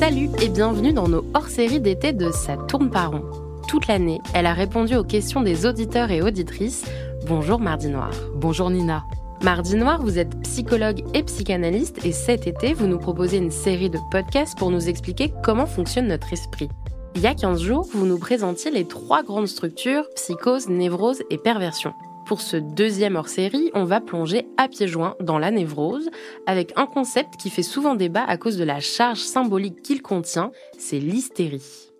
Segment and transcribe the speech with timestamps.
[0.00, 3.22] Salut et bienvenue dans nos hors-séries d'été de Ça tourne par rond.
[3.68, 6.86] Toute l'année, elle a répondu aux questions des auditeurs et auditrices.
[7.26, 8.10] Bonjour Mardi Noir.
[8.34, 9.04] Bonjour Nina.
[9.42, 13.90] Mardi Noir, vous êtes psychologue et psychanalyste et cet été, vous nous proposez une série
[13.90, 16.70] de podcasts pour nous expliquer comment fonctionne notre esprit.
[17.14, 21.36] Il y a 15 jours, vous nous présentiez les trois grandes structures, psychose, névrose et
[21.36, 21.92] perversion.
[22.30, 26.10] Pour ce deuxième hors-série, on va plonger à pieds joints dans la névrose
[26.46, 30.52] avec un concept qui fait souvent débat à cause de la charge symbolique qu'il contient,
[30.78, 31.90] c'est l'hystérie.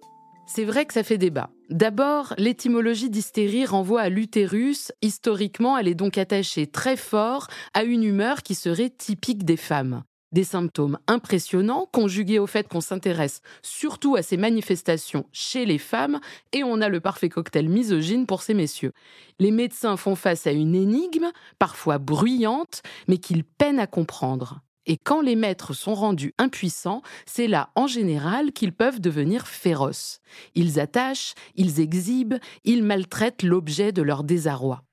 [0.46, 1.50] C'est vrai que ça fait débat.
[1.68, 4.92] D'abord, l'étymologie d'hystérie renvoie à l'utérus.
[5.02, 10.04] Historiquement, elle est donc attachée très fort à une humeur qui serait typique des femmes.
[10.32, 16.20] Des symptômes impressionnants conjugués au fait qu'on s'intéresse surtout à ces manifestations chez les femmes
[16.52, 18.92] et on a le parfait cocktail misogyne pour ces messieurs.
[19.40, 24.60] Les médecins font face à une énigme, parfois bruyante, mais qu'ils peinent à comprendre.
[24.86, 30.20] Et quand les maîtres sont rendus impuissants, c'est là en général qu'ils peuvent devenir féroces.
[30.54, 34.84] Ils attachent, ils exhibent, ils maltraitent l'objet de leur désarroi.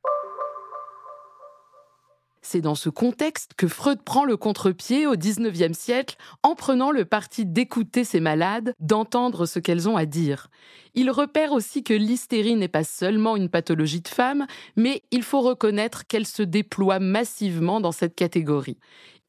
[2.49, 7.03] C'est dans ce contexte que Freud prend le contre-pied au XIXe siècle en prenant le
[7.03, 10.47] parti d'écouter ces malades, d'entendre ce qu'elles ont à dire.
[10.95, 15.41] Il repère aussi que l'hystérie n'est pas seulement une pathologie de femme, mais il faut
[15.41, 18.77] reconnaître qu'elle se déploie massivement dans cette catégorie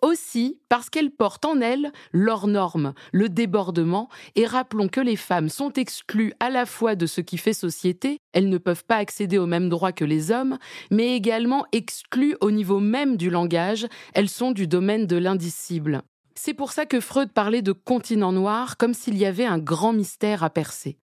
[0.02, 5.48] aussi parce qu'elles portent en elles leurs normes, le débordement, et rappelons que les femmes
[5.48, 9.38] sont exclues à la fois de ce qui fait société, elles ne peuvent pas accéder
[9.38, 10.58] aux mêmes droits que les hommes,
[10.90, 16.02] mais également exclues au niveau même du langage, elles sont du domaine de l'indicible.
[16.40, 19.92] C'est pour ça que Freud parlait de continent noir comme s'il y avait un grand
[19.92, 20.96] mystère à percer.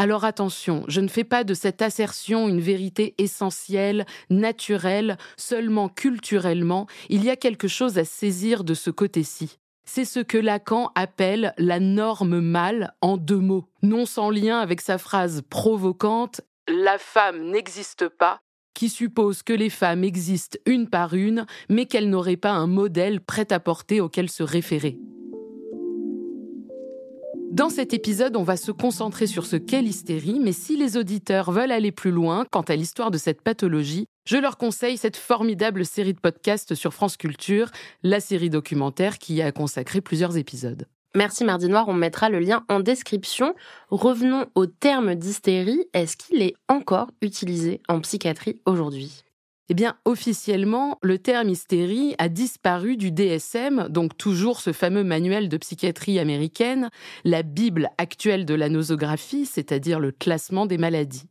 [0.00, 6.86] Alors attention, je ne fais pas de cette assertion une vérité essentielle, naturelle, seulement culturellement,
[7.10, 9.58] il y a quelque chose à saisir de ce côté-ci.
[9.84, 14.80] C'est ce que Lacan appelle la norme mâle en deux mots, non sans lien avec
[14.80, 18.40] sa phrase provocante La femme n'existe pas,
[18.72, 23.20] qui suppose que les femmes existent une par une, mais qu'elles n'auraient pas un modèle
[23.20, 24.98] prêt à porter auquel se référer.
[27.50, 31.50] Dans cet épisode, on va se concentrer sur ce qu'est l'hystérie, mais si les auditeurs
[31.50, 35.84] veulent aller plus loin quant à l'histoire de cette pathologie, je leur conseille cette formidable
[35.84, 37.72] série de podcasts sur France Culture,
[38.04, 40.86] la série documentaire qui y a consacré plusieurs épisodes.
[41.16, 43.56] Merci Mardi Noir, on mettra le lien en description.
[43.88, 45.84] Revenons au terme d'hystérie.
[45.92, 49.24] Est-ce qu'il est encore utilisé en psychiatrie aujourd'hui?
[49.70, 55.48] Eh bien, officiellement, le terme hystérie a disparu du DSM, donc toujours ce fameux manuel
[55.48, 56.90] de psychiatrie américaine,
[57.22, 61.28] la Bible actuelle de la nosographie, c'est-à-dire le classement des maladies.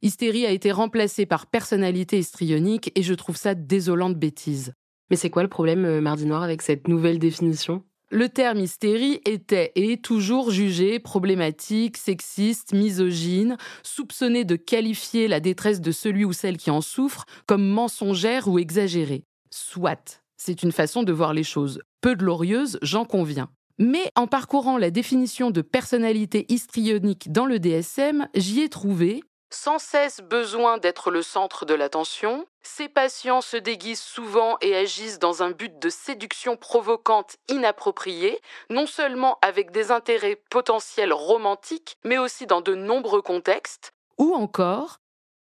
[0.00, 4.72] Hystérie a été remplacée par personnalité histrionique et je trouve ça désolant de bêtises.
[5.10, 7.84] Mais c'est quoi le problème, euh, Mardi Noir, avec cette nouvelle définition?
[8.12, 15.40] Le terme hystérie était et est toujours jugé problématique, sexiste, misogyne, soupçonné de qualifier la
[15.40, 19.24] détresse de celui ou celle qui en souffre comme mensongère ou exagérée.
[19.50, 21.80] Soit, c'est une façon de voir les choses.
[22.02, 23.48] Peu glorieuse, j'en conviens.
[23.78, 29.22] Mais en parcourant la définition de personnalité histrionique dans le DSM, j'y ai trouvé
[29.54, 35.18] sans cesse besoin d'être le centre de l'attention, ces patients se déguisent souvent et agissent
[35.18, 38.40] dans un but de séduction provocante inappropriée,
[38.70, 45.01] non seulement avec des intérêts potentiels romantiques, mais aussi dans de nombreux contextes, ou encore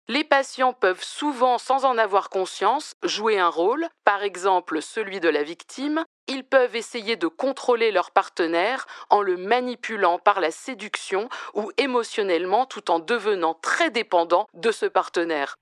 [0.10, 5.30] les patients peuvent souvent, sans en avoir conscience, jouer un rôle, par exemple celui de
[5.30, 6.04] la victime.
[6.28, 12.66] Ils peuvent essayer de contrôler leur partenaire en le manipulant par la séduction ou émotionnellement
[12.66, 15.56] tout en devenant très dépendant de ce partenaire.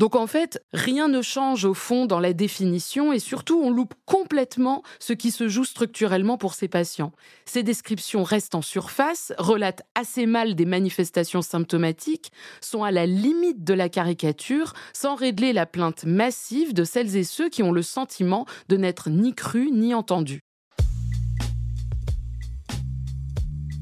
[0.00, 3.92] Donc en fait, rien ne change au fond dans la définition et surtout on loupe
[4.06, 7.12] complètement ce qui se joue structurellement pour ces patients.
[7.44, 13.62] Ces descriptions restent en surface, relatent assez mal des manifestations symptomatiques, sont à la limite
[13.62, 17.82] de la caricature, sans régler la plainte massive de celles et ceux qui ont le
[17.82, 20.40] sentiment de n'être ni crus ni entendus.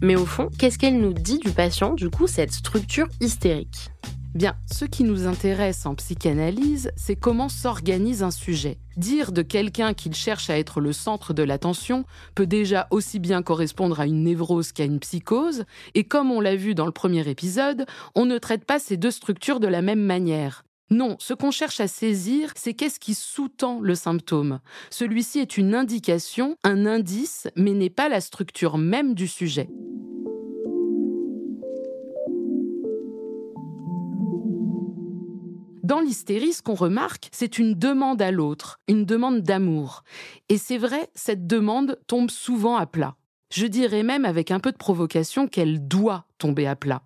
[0.02, 3.92] Mais au fond, qu'est-ce qu'elle nous dit du patient, du coup, cette structure hystérique?
[4.34, 8.78] Bien, ce qui nous intéresse en psychanalyse, c'est comment s'organise un sujet.
[8.96, 12.04] Dire de quelqu'un qu'il cherche à être le centre de l'attention
[12.34, 15.64] peut déjà aussi bien correspondre à une névrose qu'à une psychose,
[15.94, 19.10] et comme on l'a vu dans le premier épisode, on ne traite pas ces deux
[19.10, 20.62] structures de la même manière.
[20.90, 24.60] Non, ce qu'on cherche à saisir, c'est qu'est-ce qui sous-tend le symptôme.
[24.90, 29.68] Celui-ci est une indication, un indice, mais n'est pas la structure même du sujet.
[35.88, 40.04] Dans l'hystérie, ce qu'on remarque, c'est une demande à l'autre, une demande d'amour.
[40.50, 43.16] Et c'est vrai, cette demande tombe souvent à plat.
[43.50, 47.00] Je dirais même avec un peu de provocation qu'elle doit tomber à plat.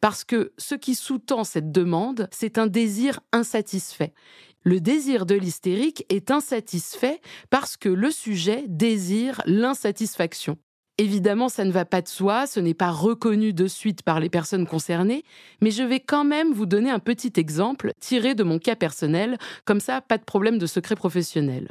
[0.00, 4.14] Parce que ce qui sous-tend cette demande, c'est un désir insatisfait.
[4.62, 7.20] Le désir de l'hystérique est insatisfait
[7.50, 10.58] parce que le sujet désire l'insatisfaction.
[11.00, 14.28] Évidemment, ça ne va pas de soi, ce n'est pas reconnu de suite par les
[14.28, 15.22] personnes concernées,
[15.60, 19.38] mais je vais quand même vous donner un petit exemple tiré de mon cas personnel,
[19.64, 21.70] comme ça, pas de problème de secret professionnel.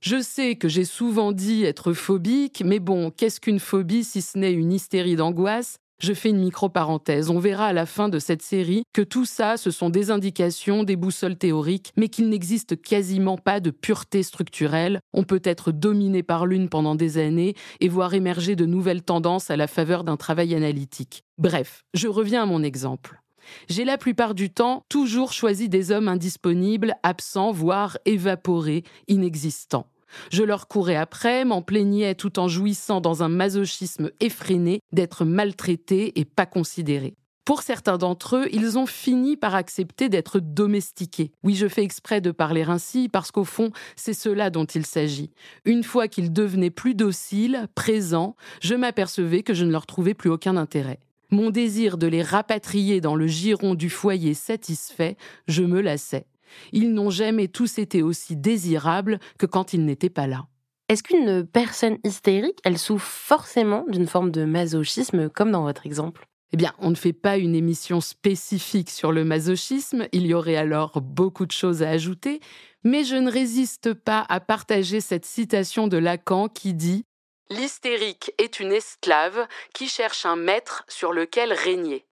[0.00, 4.38] Je sais que j'ai souvent dit être phobique, mais bon, qu'est-ce qu'une phobie si ce
[4.38, 5.76] n'est une hystérie d'angoisse?
[6.02, 7.30] Je fais une micro-parenthèse.
[7.30, 10.82] On verra à la fin de cette série que tout ça, ce sont des indications,
[10.82, 15.00] des boussoles théoriques, mais qu'il n'existe quasiment pas de pureté structurelle.
[15.12, 19.50] On peut être dominé par l'une pendant des années et voir émerger de nouvelles tendances
[19.50, 21.22] à la faveur d'un travail analytique.
[21.38, 23.20] Bref, je reviens à mon exemple.
[23.68, 29.86] J'ai la plupart du temps toujours choisi des hommes indisponibles, absents, voire évaporés, inexistants.
[30.30, 36.18] Je leur courais après, m'en plaignais tout en jouissant dans un masochisme effréné d'être maltraités
[36.18, 37.14] et pas considérés.
[37.44, 41.32] Pour certains d'entre eux, ils ont fini par accepter d'être domestiqués.
[41.42, 45.32] Oui, je fais exprès de parler ainsi parce qu'au fond, c'est cela dont il s'agit.
[45.64, 50.30] Une fois qu'ils devenaient plus dociles, présents, je m'apercevais que je ne leur trouvais plus
[50.30, 51.00] aucun intérêt.
[51.30, 55.16] Mon désir de les rapatrier dans le giron du foyer satisfait,
[55.48, 56.26] je me lassais.
[56.72, 60.46] Ils n'ont jamais tous été aussi désirables que quand ils n'étaient pas là.
[60.88, 66.26] Est-ce qu'une personne hystérique, elle souffre forcément d'une forme de masochisme, comme dans votre exemple?
[66.52, 70.56] Eh bien, on ne fait pas une émission spécifique sur le masochisme, il y aurait
[70.56, 72.40] alors beaucoup de choses à ajouter,
[72.84, 77.04] mais je ne résiste pas à partager cette citation de Lacan qui dit
[77.48, 82.04] L'hystérique est une esclave qui cherche un maître sur lequel régner.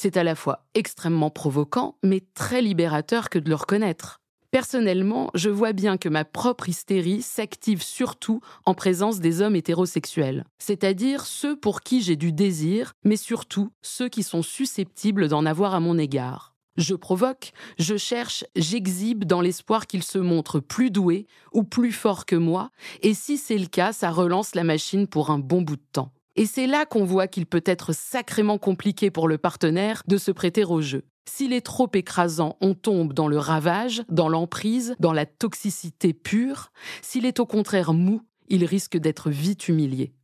[0.00, 4.20] C'est à la fois extrêmement provoquant, mais très libérateur que de le reconnaître.
[4.52, 10.44] Personnellement, je vois bien que ma propre hystérie s'active surtout en présence des hommes hétérosexuels,
[10.60, 15.74] c'est-à-dire ceux pour qui j'ai du désir, mais surtout ceux qui sont susceptibles d'en avoir
[15.74, 16.54] à mon égard.
[16.76, 22.24] Je provoque, je cherche, j'exhibe dans l'espoir qu'ils se montrent plus doués ou plus forts
[22.24, 22.70] que moi,
[23.02, 26.12] et si c'est le cas, ça relance la machine pour un bon bout de temps.
[26.38, 30.30] Et c'est là qu'on voit qu'il peut être sacrément compliqué pour le partenaire de se
[30.30, 31.02] prêter au jeu.
[31.28, 36.70] S'il est trop écrasant, on tombe dans le ravage, dans l'emprise, dans la toxicité pure.
[37.02, 40.14] S'il est au contraire mou, il risque d'être vite humilié.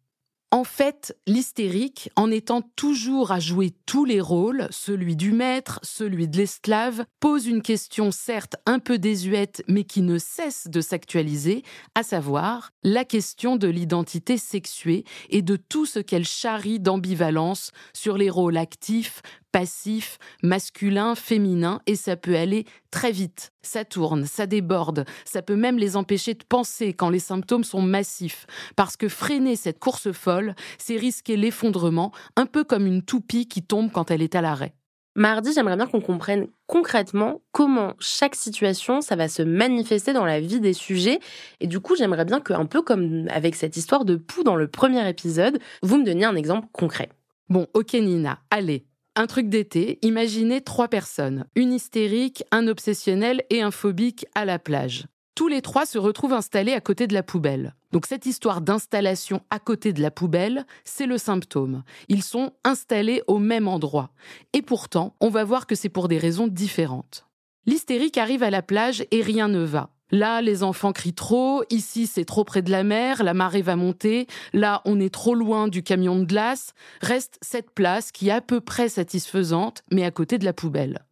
[0.55, 6.29] En fait, l'hystérique, en étant toujours à jouer tous les rôles, celui du maître, celui
[6.29, 11.65] de l'esclave, pose une question certes un peu désuète, mais qui ne cesse de s'actualiser,
[11.97, 18.17] à savoir la question de l'identité sexuée et de tout ce qu'elle charrie d'ambivalence sur
[18.17, 19.23] les rôles actifs,
[19.55, 23.53] passif, masculin, féminin, et ça peut aller très vite.
[23.63, 27.81] Ça tourne, ça déborde, ça peut même les empêcher de penser quand les symptômes sont
[27.81, 33.47] massifs, parce que freiner cette course folle, c'est risquer l'effondrement, un peu comme une toupie
[33.47, 34.75] qui tombe quand elle est à l'arrêt.
[35.15, 40.41] Mardi, j'aimerais bien qu'on comprenne concrètement comment chaque situation, ça va se manifester dans la
[40.41, 41.21] vie des sujets.
[41.61, 44.57] Et du coup, j'aimerais bien que, un peu comme avec cette histoire de poux dans
[44.57, 47.11] le premier épisode, vous me donniez un exemple concret.
[47.49, 53.63] Bon, ok Nina, allez, un truc d'été, imaginez trois personnes, une hystérique, un obsessionnel et
[53.63, 55.07] un phobique à la plage.
[55.37, 57.75] Tous les trois se retrouvent installés à côté de la poubelle.
[57.93, 61.85] Donc cette histoire d'installation à côté de la poubelle, c'est le symptôme.
[62.09, 64.11] Ils sont installés au même endroit.
[64.53, 67.27] Et pourtant, on va voir que c'est pour des raisons différentes.
[67.67, 69.94] L'hystérique arrive à la plage et rien ne va.
[70.11, 73.77] Là, les enfants crient trop, ici c'est trop près de la mer, la marée va
[73.77, 78.33] monter, là on est trop loin du camion de glace, reste cette place qui est
[78.33, 81.05] à peu près satisfaisante, mais à côté de la poubelle.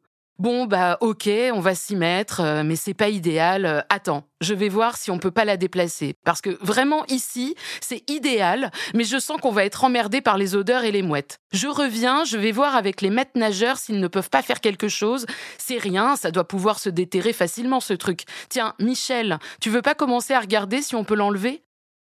[0.43, 3.65] Bon, bah ok, on va s'y mettre, euh, mais c'est pas idéal.
[3.65, 6.17] Euh, attends, je vais voir si on peut pas la déplacer.
[6.25, 10.57] Parce que vraiment ici, c'est idéal, mais je sens qu'on va être emmerdé par les
[10.57, 11.39] odeurs et les mouettes.
[11.53, 14.89] Je reviens, je vais voir avec les maîtres nageurs s'ils ne peuvent pas faire quelque
[14.89, 15.27] chose.
[15.59, 18.25] C'est rien, ça doit pouvoir se déterrer facilement ce truc.
[18.49, 21.63] Tiens, Michel, tu veux pas commencer à regarder si on peut l'enlever?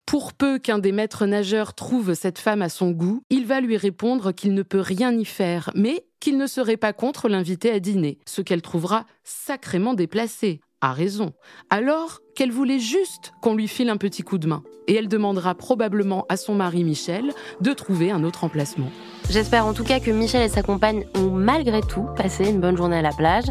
[0.06, 3.78] Pour peu qu'un des maîtres nageurs trouve cette femme à son goût, il va lui
[3.78, 7.80] répondre qu'il ne peut rien y faire, mais qu'il ne serait pas contre l'inviter à
[7.80, 10.62] dîner, ce qu'elle trouvera sacrément déplacé.
[10.82, 11.32] A raison.
[11.70, 14.64] Alors qu'elle voulait juste qu'on lui file un petit coup de main.
[14.88, 17.32] Et elle demandera probablement à son mari Michel
[17.62, 18.92] de trouver un autre emplacement.
[19.30, 22.76] J'espère en tout cas que Michel et sa compagne ont malgré tout passé une bonne
[22.76, 23.46] journée à la plage.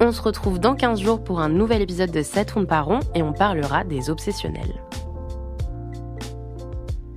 [0.00, 3.00] On se retrouve dans 15 jours pour un nouvel épisode de 7 rondes par rond
[3.16, 4.85] et on parlera des obsessionnels.